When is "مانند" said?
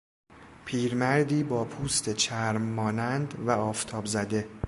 2.61-3.33